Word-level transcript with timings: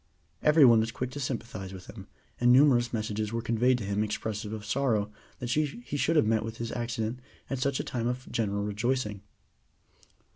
Every 0.41 0.65
one 0.65 0.79
was 0.79 0.91
quick 0.91 1.11
to 1.11 1.19
sympathize 1.19 1.73
with 1.73 1.85
him, 1.85 2.07
and 2.39 2.51
numerous 2.51 2.91
messages 2.91 3.31
were 3.31 3.43
conveyed 3.43 3.77
to 3.77 3.83
him 3.83 4.03
expressive 4.03 4.51
of 4.51 4.65
sorrow 4.65 5.11
that 5.37 5.51
he 5.51 5.75
should 5.95 6.15
have 6.15 6.25
met 6.25 6.41
with 6.43 6.57
his 6.57 6.71
accident 6.71 7.19
at 7.51 7.59
such 7.59 7.79
a 7.79 7.83
time 7.83 8.07
of 8.07 8.27
general 8.31 8.63
rejoicing. 8.63 9.21